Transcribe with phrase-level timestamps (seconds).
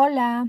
[0.00, 0.46] Hola,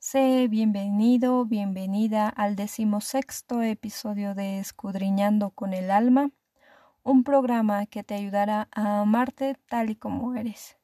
[0.00, 6.32] sé bienvenido, bienvenida al decimosexto episodio de Escudriñando con el Alma,
[7.04, 10.76] un programa que te ayudará a amarte tal y como eres.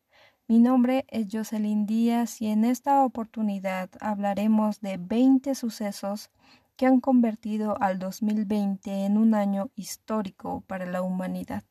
[0.47, 6.31] Mi nombre es Jocelyn Díaz y en esta oportunidad hablaremos de 20 sucesos
[6.77, 11.65] que han convertido al 2020 en un año histórico para la humanidad.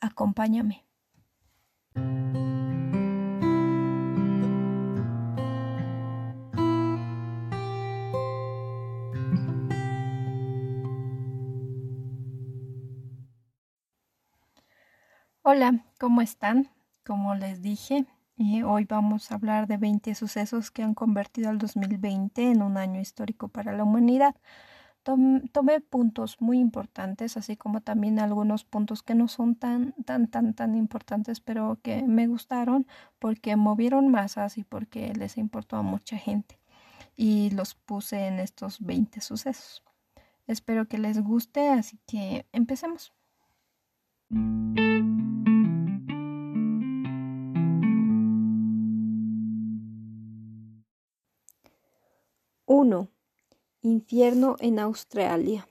[0.00, 0.86] Acompáñame.
[15.52, 16.70] Hola, ¿cómo están?
[17.04, 18.06] Como les dije,
[18.38, 22.76] eh, hoy vamos a hablar de 20 sucesos que han convertido al 2020 en un
[22.76, 24.36] año histórico para la humanidad.
[25.02, 30.54] tomé puntos muy importantes, así como también algunos puntos que no son tan, tan, tan,
[30.54, 32.86] tan importantes, pero que me gustaron
[33.18, 36.60] porque movieron masas y porque les importó a mucha gente.
[37.16, 39.82] Y los puse en estos 20 sucesos.
[40.46, 43.12] Espero que les guste, así que empecemos.
[44.32, 44.38] 1.
[53.82, 55.66] Infierno en Australia.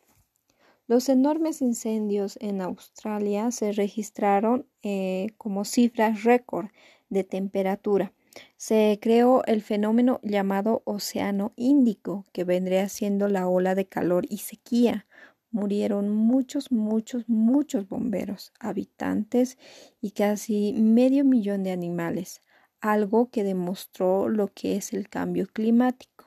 [0.87, 6.67] Los enormes incendios en Australia se registraron eh, como cifras récord
[7.07, 8.11] de temperatura.
[8.57, 14.39] Se creó el fenómeno llamado Océano Índico, que vendría siendo la ola de calor y
[14.39, 15.07] sequía.
[15.51, 19.57] Murieron muchos, muchos, muchos bomberos, habitantes
[19.99, 22.43] y casi medio millón de animales,
[22.81, 26.19] algo que demostró lo que es el cambio climático.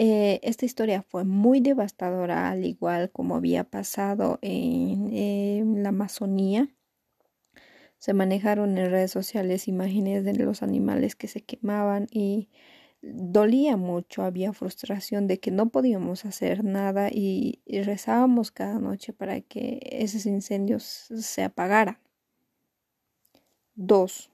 [0.00, 6.68] Eh, esta historia fue muy devastadora, al igual como había pasado en, la Amazonía.
[7.98, 12.48] Se manejaron en redes sociales imágenes de los animales que se quemaban y
[13.02, 19.40] dolía mucho, había frustración de que no podíamos hacer nada y, rezábamos cada noche para
[19.40, 21.98] que esos incendios se apagaran.
[23.74, 24.30] 2.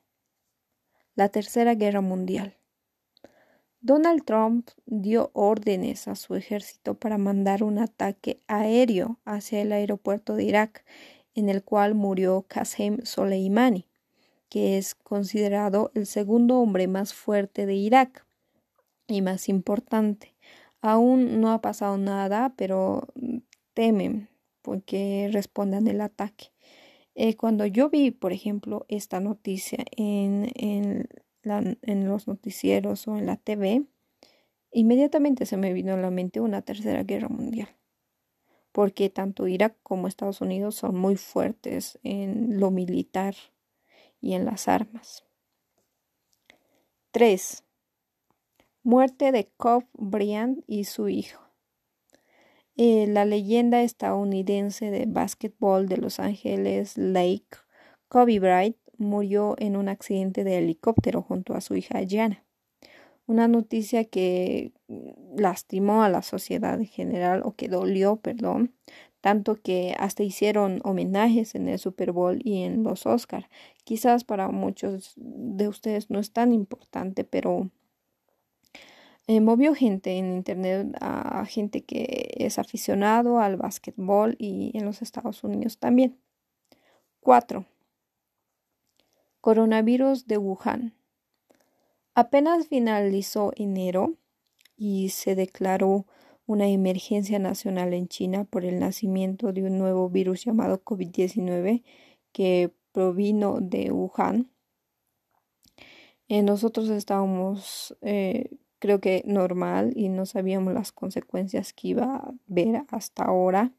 [1.14, 2.56] La Tercera Guerra Mundial.
[3.80, 10.36] Donald Trump dio órdenes a su ejército para mandar un ataque aéreo hacia el aeropuerto
[10.36, 10.86] de Irak,
[11.34, 13.86] en el cual murió Qasem Soleimani,
[14.48, 18.24] que es considerado el segundo hombre más fuerte de Irak
[19.06, 20.34] y más importante.
[20.80, 23.08] Aún no ha pasado nada, pero
[23.74, 24.28] temen
[24.62, 26.52] porque respondan el ataque.
[27.14, 31.08] Eh, cuando yo vi, por ejemplo, esta noticia en, en
[31.44, 33.84] en los noticieros o en la TV,
[34.72, 37.68] inmediatamente se me vino a la mente una tercera guerra mundial.
[38.72, 43.34] Porque tanto Irak como Estados Unidos son muy fuertes en lo militar
[44.20, 45.24] y en las armas.
[47.12, 47.63] 3.
[48.86, 51.40] Muerte de Kobe Bryant y su hijo.
[52.76, 57.46] Eh, la leyenda estadounidense de básquetbol de Los Ángeles Lake,
[58.08, 62.44] Kobe Bryant, murió en un accidente de helicóptero junto a su hija Gianna.
[63.24, 64.74] Una noticia que
[65.34, 68.74] lastimó a la sociedad en general o que dolió, perdón,
[69.22, 73.48] tanto que hasta hicieron homenajes en el Super Bowl y en los Oscar.
[73.84, 77.70] Quizás para muchos de ustedes no es tan importante, pero
[79.26, 85.02] eh, movió gente en internet a gente que es aficionado al básquetbol y en los
[85.02, 86.18] Estados Unidos también.
[87.20, 87.66] 4.
[89.40, 90.94] Coronavirus de Wuhan.
[92.14, 94.14] Apenas finalizó enero
[94.76, 96.06] y se declaró
[96.46, 101.82] una emergencia nacional en China por el nacimiento de un nuevo virus llamado COVID-19
[102.32, 104.50] que provino de Wuhan.
[106.28, 108.50] Eh, nosotros estábamos, eh,
[108.84, 113.72] creo que normal y no sabíamos las consecuencias que iba a ver hasta ahora.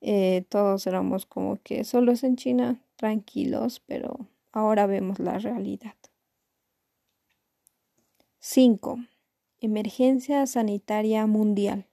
[0.00, 5.94] Eh, todos éramos como que solo es en China, tranquilos, pero Ahora vemos la realidad.
[8.40, 8.98] 5.
[9.60, 11.86] Emergencia sanitaria mundial.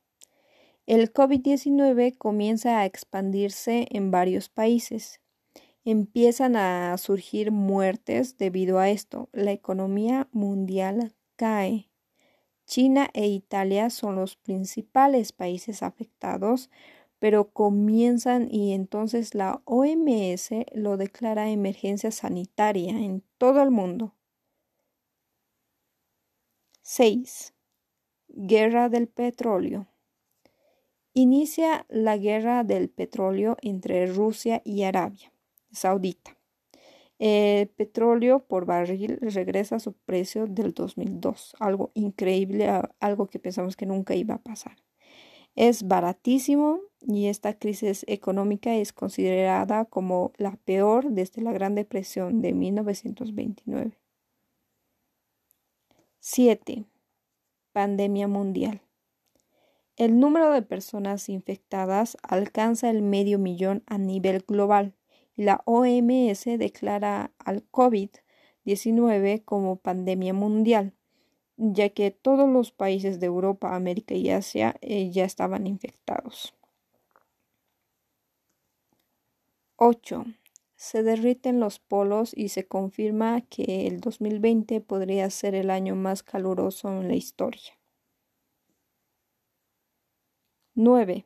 [0.86, 5.20] El COVID-19 comienza a expandirse en varios países.
[5.84, 9.30] Empiezan a surgir muertes debido a esto.
[9.32, 11.90] La economía mundial cae.
[12.66, 16.70] China e Italia son los principales países afectados,
[17.20, 24.14] pero comienzan y entonces la OMS lo declara emergencia sanitaria en todo el mundo.
[26.82, 27.54] 6.
[28.28, 29.88] Guerra del petróleo.
[31.14, 35.32] Inicia la guerra del petróleo entre Rusia y Arabia
[35.72, 36.35] Saudita.
[37.18, 42.70] El petróleo por barril regresa a su precio del 2002, algo increíble,
[43.00, 44.76] algo que pensamos que nunca iba a pasar.
[45.56, 52.42] Es baratísimo y esta crisis económica es considerada como la peor desde la Gran Depresión
[52.42, 53.98] de 1929.
[56.20, 56.86] 7.
[57.72, 58.82] Pandemia mundial.
[59.96, 64.94] El número de personas infectadas alcanza el medio millón a nivel global
[65.36, 70.94] la OMS declara al COVID-19 como pandemia mundial,
[71.58, 76.54] ya que todos los países de Europa, América y Asia eh, ya estaban infectados.
[79.78, 80.26] 8.
[80.78, 86.24] Se derriten los polos y se confirma que el 2020 podría ser el año más
[86.24, 87.78] caluroso en la historia.
[90.76, 91.26] 9.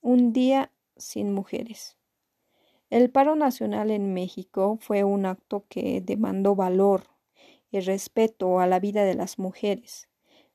[0.00, 1.96] Un día sin mujeres.
[2.94, 7.02] El paro nacional en México fue un acto que demandó valor
[7.72, 10.08] y respeto a la vida de las mujeres.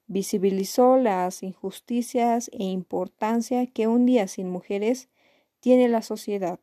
[0.07, 5.09] Visibilizó las injusticias e importancia que un día sin mujeres
[5.59, 6.61] tiene la sociedad.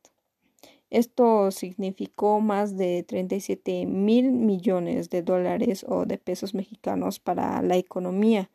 [0.89, 7.77] Esto significó más de 37 mil millones de dólares o de pesos mexicanos para la
[7.77, 8.49] economía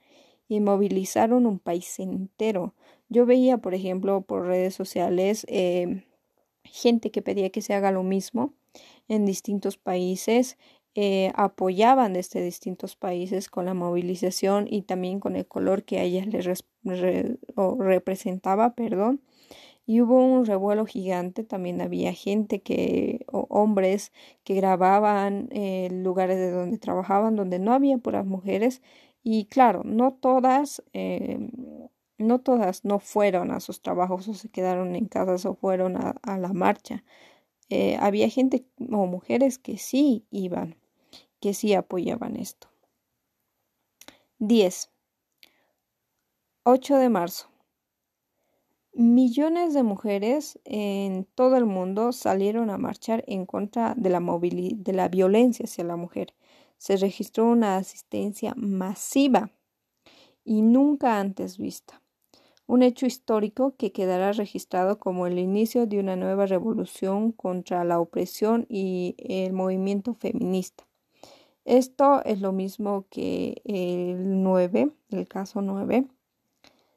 [0.47, 2.73] y movilizaron un país entero.
[3.09, 6.03] Yo veía, por ejemplo, por redes sociales eh,
[6.63, 8.53] gente que pedía que se haga lo mismo
[9.07, 10.57] en distintos países,
[10.95, 16.03] eh, apoyaban desde distintos países con la movilización y también con el color que a
[16.03, 16.65] ellas les
[17.79, 19.21] representaba, perdón.
[19.85, 24.11] Y hubo un revuelo gigante, también había gente que, o hombres
[24.43, 28.81] que grababan eh, lugares de donde trabajaban, donde no había puras mujeres,
[29.23, 31.39] y claro, no todas, eh,
[32.21, 36.37] no todas no fueron a sus trabajos o se quedaron en casa o fueron a,
[36.37, 37.03] la marcha.
[37.69, 40.75] Eh, había gente o mujeres que sí iban,
[41.39, 42.67] que sí apoyaban esto.
[44.39, 44.89] 10.
[46.63, 47.47] 8 de marzo.
[48.93, 54.93] Millones de mujeres en todo el mundo salieron a marchar en contra de la, de
[54.93, 56.33] la violencia hacia la mujer
[56.81, 59.51] se registró una asistencia masiva
[60.43, 62.00] y nunca antes vista.
[62.71, 67.99] Un hecho histórico que quedará registrado como el inicio de una nueva revolución contra la
[67.99, 70.87] opresión y el movimiento feminista.
[71.65, 76.07] Esto es lo mismo que el 9, el caso 9.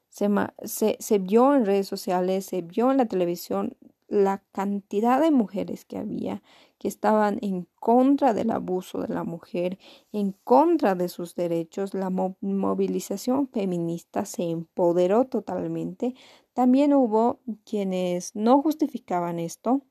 [0.07, 0.29] Se,
[0.63, 3.75] se, se, vio en redes sociales, se vio en la televisión
[4.07, 6.41] la cantidad de mujeres que había
[6.77, 9.79] que estaban en contra del abuso de la mujer,
[10.11, 11.93] en contra de sus derechos.
[11.93, 16.15] La movilización feminista se empoderó totalmente.
[16.53, 19.81] También hubo quienes no justificaban esto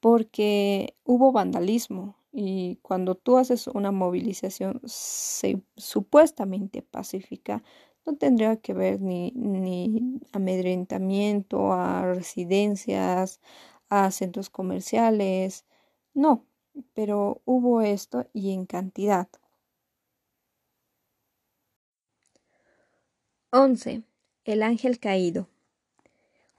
[0.00, 7.62] porque hubo vandalismo y cuando tú haces una movilización supuestamente pacífica,
[8.06, 13.40] no tendría que ver ni, ni amedrentamiento a residencias,
[13.88, 15.64] a centros comerciales.
[16.14, 16.44] No,
[16.94, 19.28] pero hubo esto y en cantidad.
[23.50, 24.02] 11.
[24.44, 25.48] El ángel caído.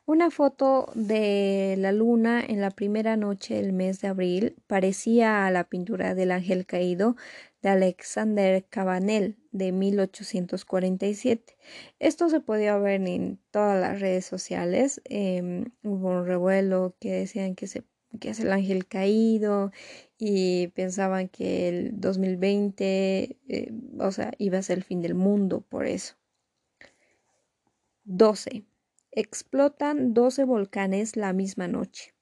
[0.06, 5.52] Una foto de la luna en la primera noche del mes de abril parecía a
[5.52, 7.16] la pintura del ángel caído
[7.64, 11.58] de Alexander Cabanel de 1847.
[11.98, 15.02] Esto se podía ver en todas las redes sociales.
[15.06, 19.72] Em, hubo un revuelo que decían que, es el ángel caído
[20.18, 25.62] y pensaban que el 2020, eh, o sea, iba a ser el fin del mundo
[25.62, 26.16] por eso.
[28.04, 28.66] 12.
[29.12, 32.14] Explotan 12 volcanes la misma noche.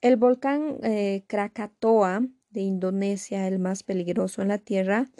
[0.00, 5.10] El volcán eh, Krakatoa de Indonesia, el más peligroso en la Tierra.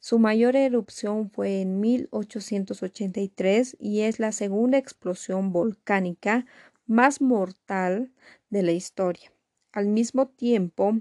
[0.00, 6.46] Su mayor erupción fue en 1883 y es la segunda explosión volcánica
[6.86, 8.12] más mortal
[8.50, 9.32] de la historia.
[9.72, 11.00] Al mismo tiempo,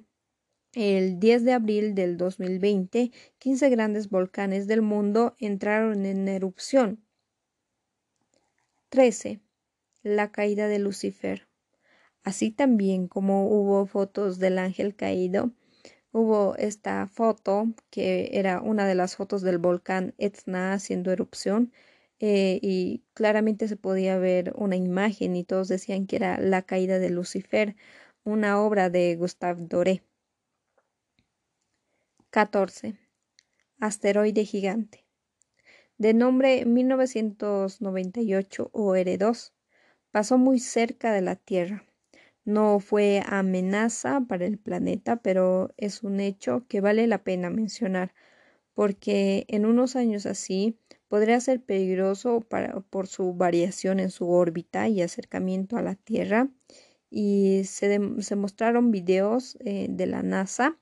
[0.74, 7.04] el 10 de abril del 2020, 15 grandes volcanes del mundo entraron en erupción.
[8.90, 9.40] 13.
[10.04, 11.48] La caída de Lucifer.
[12.24, 15.52] Así también como hubo fotos del ángel caído,
[16.18, 21.72] hubo esta foto que era una de las fotos del volcán Etna haciendo erupción
[22.20, 26.98] eh, y claramente se podía ver una imagen y todos decían que era la caída
[26.98, 27.76] de Lucifer,
[28.24, 30.02] una obra de Gustave Doré.
[32.32, 32.98] 14.
[33.80, 35.06] Asteroide gigante.
[36.00, 39.52] De nombre 1998 OR2,
[40.12, 41.86] pasó muy cerca de la Tierra
[42.48, 48.14] No fue amenaza para el planeta, pero es un hecho que vale la pena mencionar,
[48.74, 54.88] porque en unos años así podría ser peligroso para, por su variación en su órbita
[54.88, 56.48] y acercamiento a la Tierra.
[57.10, 60.78] Y se, mostraron videos eh, de la NASA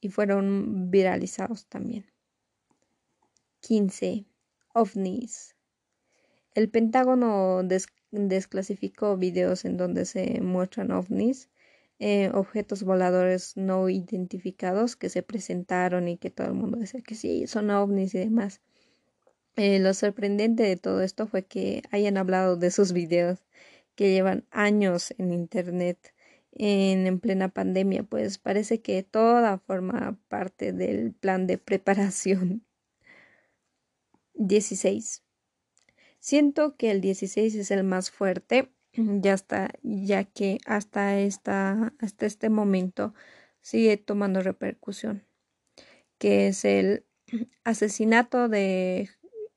[0.00, 2.06] y fueron viralizados también.
[3.58, 4.24] 15.
[4.72, 5.56] OVNIs.
[6.54, 7.64] El Pentágono
[8.10, 11.48] desclasificó videos en donde se muestran ovnis,
[11.98, 17.14] eh, objetos voladores no identificados que se presentaron y que todo el mundo decía que
[17.14, 18.60] sí, son ovnis y demás.
[19.56, 23.40] Eh, lo sorprendente de todo esto fue que hayan hablado de esos videos
[23.96, 26.14] que llevan años en internet
[26.52, 32.64] en, en plena pandemia, pues parece que toda forma parte del plan de preparación.
[34.34, 35.22] 16.
[36.18, 42.26] Siento que el 16 es el más fuerte, ya está, ya que hasta, esta, hasta
[42.26, 43.14] este momento
[43.60, 45.26] sigue tomando repercusión,
[46.18, 47.04] que es el
[47.64, 49.08] asesinato de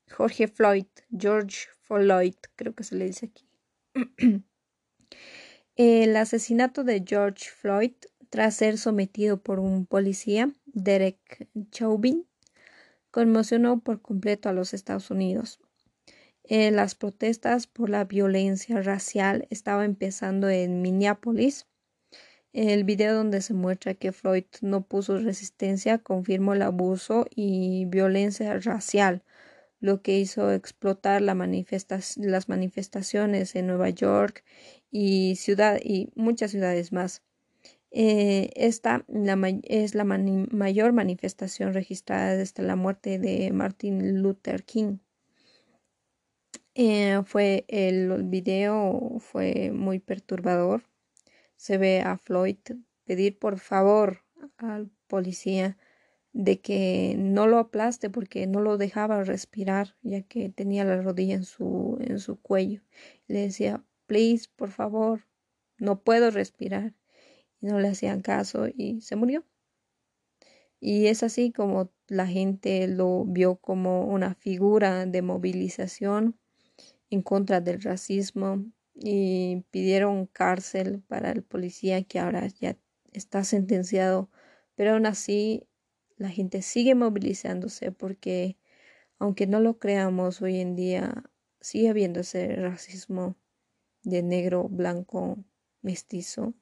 [0.09, 0.85] Jorge Floyd,
[1.17, 3.47] George Floyd, creo que se le dice aquí.
[5.75, 7.93] el asesinato de George Floyd
[8.29, 12.25] tras ser sometido por un policía, Derek Chauvin,
[13.11, 15.59] conmocionó por completo a los Estados Unidos.
[16.43, 21.67] Eh, las protestas por la violencia racial estaban empezando en Minneapolis.
[22.53, 28.60] El video donde se muestra que Floyd no puso resistencia confirmó el abuso y violencia
[28.60, 29.24] racial,
[29.79, 34.43] lo que hizo explotar la las manifestaciones en Nueva York
[34.91, 35.38] y,
[35.83, 37.24] y muchas ciudades más.
[37.91, 39.05] Eh, esta
[39.63, 44.98] es la mayor manifestación registrada desde la muerte de Martin Luther King.
[46.75, 50.83] Eh, fue el video fue muy perturbador.
[51.57, 52.57] Se ve a Floyd
[53.05, 54.23] pedir por favor
[54.57, 55.77] al policía
[56.33, 61.35] de que no lo aplaste porque no lo dejaba respirar ya que tenía la rodilla
[61.35, 62.81] en su en su cuello.
[63.27, 65.27] Le decía, "Please, por favor,
[65.77, 66.93] no puedo respirar."
[67.61, 69.45] Y no le hacían caso y se murió.
[70.79, 76.40] Y es así como la gente lo vio como una figura de movilización
[77.11, 78.65] en contra del racismo
[78.95, 82.77] y pidieron cárcel para el policía que ahora ya
[83.13, 84.31] está sentenciado,
[84.75, 85.67] pero aún así
[86.17, 88.57] la gente sigue movilizándose porque
[89.19, 91.23] aunque no lo creamos hoy en día
[91.59, 93.37] sigue habiendo ese racismo
[94.03, 95.37] de negro, blanco,
[95.83, 96.55] mestizo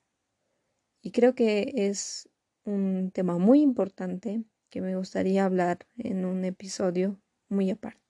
[1.01, 2.29] y creo que es
[2.65, 8.08] un tema muy importante que me gustaría hablar en un episodio muy aparte.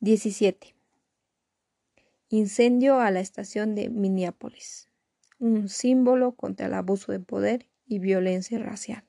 [0.00, 0.76] 17.
[2.28, 4.88] Incendio a la estación de Minneapolis.
[5.40, 9.02] Un símbolo contra el abuso de poder y violencia racial.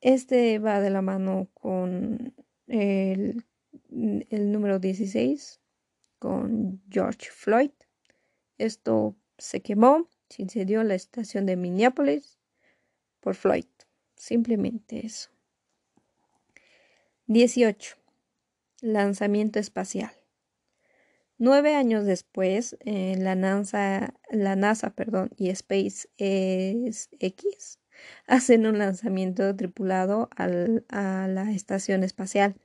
[0.00, 2.34] Este va de la mano con
[2.66, 3.44] el,
[3.90, 5.60] número 16,
[6.18, 7.72] con George Floyd.
[8.56, 12.38] Esto se quemó, se incendió la estación de Minneapolis
[13.20, 13.66] por Floyd.
[14.14, 15.28] Simplemente eso.
[17.26, 18.03] 18
[18.84, 20.12] lanzamiento espacial.
[21.38, 26.08] Nueve años después, eh, la, NASA, la NASA perdón, y SpaceX
[28.26, 32.56] hacen un lanzamiento tripulado a la estación espacial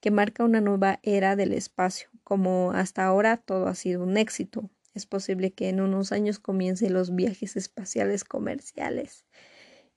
[0.00, 2.10] que marca una nueva era del espacio.
[2.24, 6.92] Como hasta ahora todo ha sido un éxito, es posible que en unos años comiencen
[6.92, 9.24] los viajes espaciales comerciales.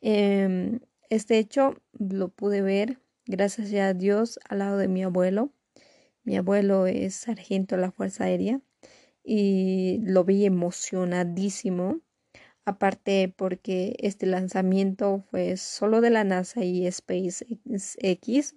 [0.02, 5.52] Em, este hecho lo pude ver, gracias a Dios, al lado de mi abuelo
[6.24, 8.62] mi abuelo es sargento de la Fuerza Aérea
[9.24, 12.02] y lo vi emocionadísimo.
[12.66, 18.56] Aparte porque este lanzamiento fue solo de la NASA y SpaceX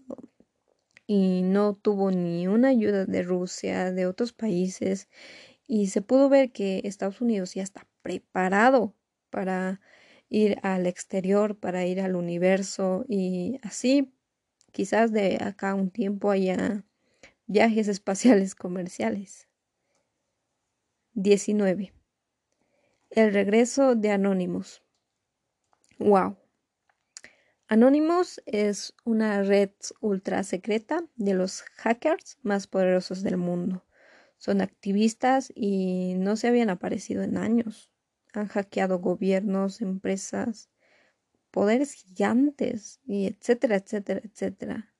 [1.09, 5.09] y no tuvo ni una ayuda de Rusia, de otros países
[5.67, 8.95] y se pudo ver que Estados Unidos ya está preparado
[9.31, 9.81] para
[10.29, 14.13] ir al exterior, para ir al universo y así
[14.73, 16.85] quizás de acá un tiempo haya
[17.49, 19.47] Viajes espaciales comerciales.
[21.15, 21.93] 19.
[23.11, 24.83] El regreso de Anonymous.
[26.01, 26.37] Wow.
[27.69, 33.87] Anonymous es una red ultra secreta de los hackers más poderosos del mundo.
[34.39, 37.93] Son activistas y no se habían aparecido en años.
[38.33, 40.69] Han hackeado gobiernos, empresas,
[41.53, 44.96] poderes gigantes y etcétera, etcétera, etcétera.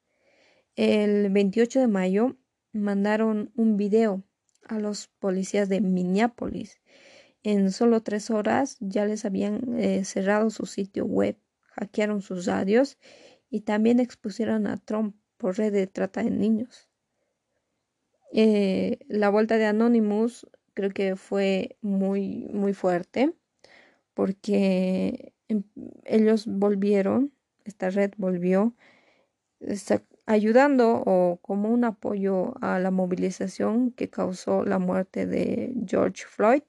[0.77, 2.37] El 28 de mayo
[2.75, 4.23] mandaron un video
[4.69, 6.83] a los policías de Minneapolis.
[7.43, 12.99] En solo tres horas ya les habían eh, cerrado su sitio web, hackearon sus radios
[13.49, 16.91] y también expusieron a Trump por red de trata de niños.
[18.35, 23.33] Eh, la vuelta de Anonymous creo que fue muy, muy fuerte
[24.13, 25.63] porque em,
[26.05, 27.33] ellos volvieron,
[27.65, 28.75] esta red volvió
[30.27, 36.63] ayudando o como un apoyo a la movilización que causó la muerte de George Floyd.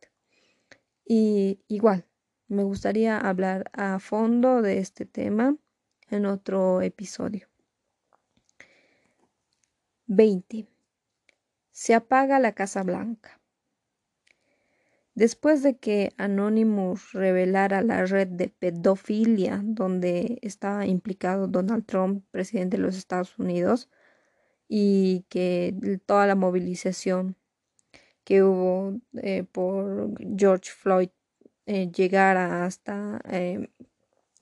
[1.05, 2.05] Y igual,
[2.47, 5.57] me gustaría hablar a fondo de este tema
[6.09, 7.47] en otro episodio.
[10.05, 10.67] 20.
[11.71, 13.36] Se apaga la Casa Blanca.
[15.17, 22.77] Después de que Anonymous revelara la red de pedofilia donde estaba implicado Donald Trump, presidente
[22.77, 23.89] de los Estados Unidos,
[24.67, 27.35] y que toda la movilización
[28.23, 31.09] que hubo eh, por George Floyd
[31.65, 33.71] eh, llegara hasta eh,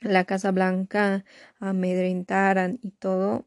[0.02, 1.24] la Casa Blanca,
[1.58, 3.46] amedrentaran y todo,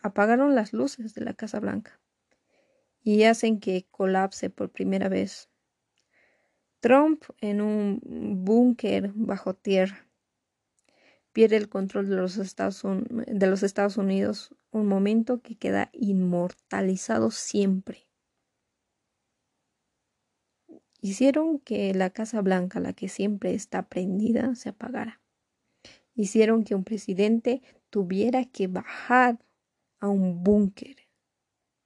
[0.00, 2.00] apagaron las luces de la Casa Blanca.
[3.02, 5.50] Y hacen que colapse por primera vez
[6.80, 8.00] Trump en un
[8.44, 10.06] búnker bajo tierra.
[11.32, 17.30] Pierde el control de los, Estados de los Estados Unidos, un momento que queda inmortalizado
[17.30, 18.06] siempre.
[21.00, 25.20] Hicieron que la Casa Blanca, la que siempre está prendida, se apagara.
[26.14, 29.38] Hicieron que un presidente tuviera que bajar
[30.00, 30.96] a un búnker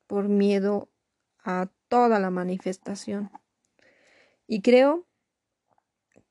[0.06, 0.90] por miedo
[1.44, 3.30] a toda la manifestación.
[4.52, 5.07] Y creo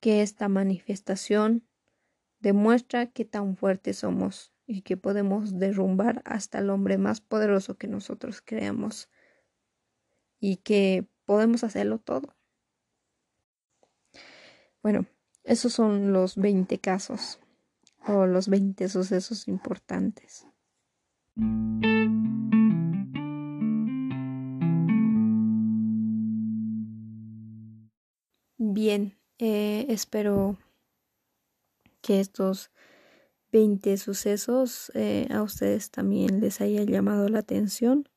[0.02, 1.66] que esta manifestación
[2.42, 7.88] demuestra que tan fuertes somos y que podemos derrumbar hasta el hombre más poderoso que
[7.88, 9.10] nosotros creamos
[10.38, 12.36] y que podemos hacerlo todo.
[14.84, 15.06] Bueno,
[15.46, 17.40] esos son los 20 casos
[18.06, 20.46] o los 20 sucesos importantes.
[28.72, 30.56] Bien, eh, espero
[32.02, 32.70] que estos
[33.52, 38.08] 20 sucesos eh, a ustedes también les haya llamado la atención.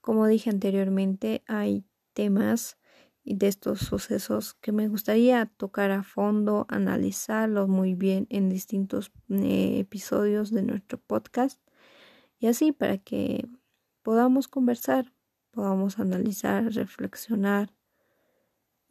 [0.00, 1.84] Como dije anteriormente, hay
[2.14, 2.78] temas
[3.22, 9.78] de estos sucesos que me gustaría tocar a fondo, analizarlos muy bien en distintos eh,
[9.78, 11.62] episodios de nuestro podcast
[12.40, 13.48] y así para que
[14.02, 15.12] podamos conversar,
[15.52, 17.72] podamos analizar, reflexionar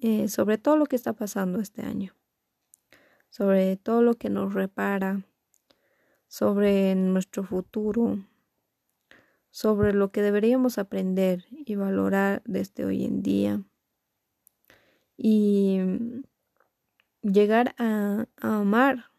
[0.03, 2.15] eh, sobre todo lo que está pasando este año,
[3.29, 5.27] sobre todo lo que nos repara,
[6.27, 8.17] sobre nuestro futuro,
[9.51, 13.61] sobre lo que deberíamos aprender y valorar desde hoy en día.
[15.17, 15.77] Y
[17.21, 19.11] llegar a, amar,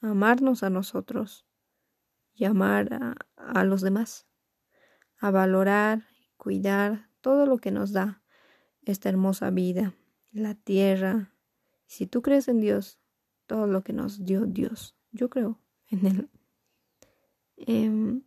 [0.00, 1.44] a amarnos a nosotros
[2.32, 4.26] y amar a, a los demás,
[5.18, 6.06] a valorar
[6.38, 8.22] cuidar todo lo que nos da
[8.86, 9.92] esta hermosa vida
[10.34, 11.32] la tierra.
[11.86, 12.98] Si tú crees en Dios,
[13.46, 16.30] todo lo que nos dio Dios, yo creo en Él.
[17.56, 18.22] Em,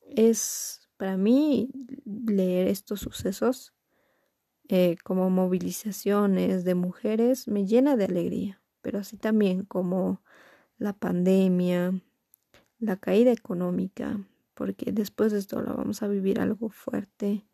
[0.00, 1.70] es para mí
[2.04, 3.74] leer estos sucesos
[4.68, 10.22] eh, como movilizaciones de mujeres me llena de alegría, pero así también como
[10.78, 12.00] la pandemia,
[12.78, 14.18] la caída económica,
[14.54, 17.44] porque después de esto la vamos a vivir algo fuerte,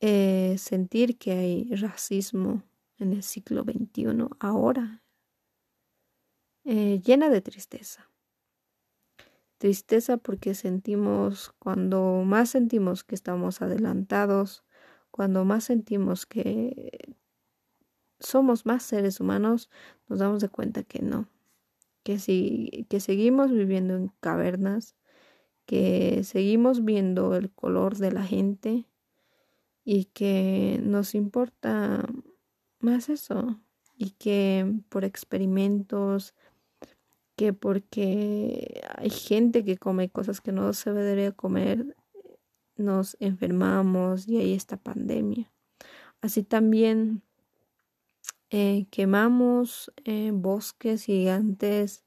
[0.00, 2.62] eh, sentir que hay racismo,
[3.00, 5.02] en el siglo XXI ahora,
[6.64, 8.08] eh, llena de tristeza.
[9.58, 14.64] Tristeza porque sentimos, cuando más sentimos que estamos adelantados,
[15.10, 17.14] cuando más sentimos que
[18.20, 19.70] somos más seres humanos,
[20.08, 21.28] nos damos de cuenta que no,
[22.02, 24.96] que, si, que seguimos viviendo en cavernas,
[25.66, 28.86] que seguimos viendo el color de la gente
[29.84, 32.06] y que nos importa
[32.80, 33.60] más eso
[33.96, 36.34] y que por experimentos
[37.36, 41.96] que porque hay gente que come cosas que no se debería comer
[42.76, 45.52] nos enfermamos y hay esta pandemia
[46.20, 47.22] así también
[48.50, 52.04] eh, quemamos eh, bosques gigantes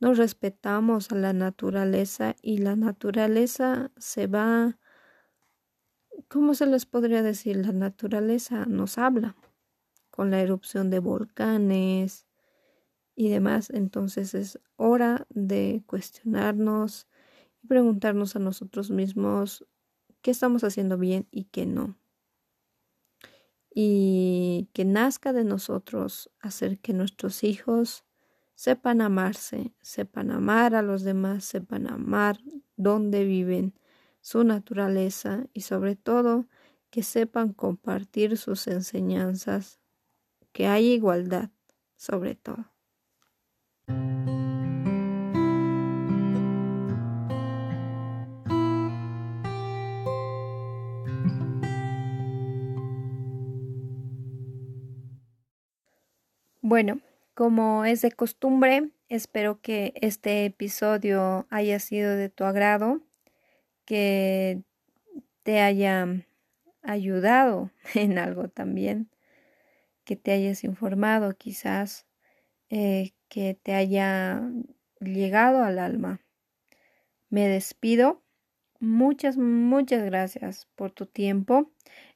[0.00, 4.78] no respetamos a la naturaleza y la naturaleza se va
[6.28, 7.56] ¿cómo se les podría decir?
[7.56, 9.36] La naturaleza nos habla
[10.20, 12.26] con la erupción de volcanes
[13.16, 13.70] y demás.
[13.70, 17.08] Entonces es hora de cuestionarnos
[17.62, 19.66] y preguntarnos a nosotros mismos
[20.20, 21.98] qué estamos haciendo bien y qué no.
[23.74, 28.04] y que nazca de nosotros hacer que nuestros hijos
[28.54, 32.38] sepan amarse, sepan amar a los demás, sepan amar
[32.76, 33.74] donde viven,
[34.20, 36.46] su naturaleza y sobre todo
[36.90, 39.79] que sepan compartir sus enseñanzas,
[40.52, 41.50] que haya igualdad
[41.96, 42.66] sobre todo.
[56.62, 57.00] Bueno,
[57.34, 63.00] como es de costumbre, espero que este episodio haya sido de tu agrado,
[63.84, 64.62] que
[65.42, 66.06] te haya
[66.82, 69.10] ayudado en algo también,
[70.10, 72.04] que te hayas informado quizás,
[72.68, 74.42] eh, que te haya
[74.98, 76.20] llegado al alma.
[77.28, 78.24] Me despido.
[78.80, 81.70] Muchas, muchas gracias por tu tiempo.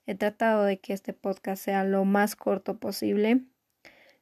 [0.06, 3.44] He tratado de que este podcast sea lo más corto posible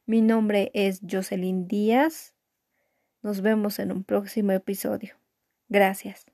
[0.05, 2.35] mi nombre es Jocelyn Díaz.
[3.21, 5.15] Nos vemos en un próximo episodio.
[5.69, 6.32] Gracias.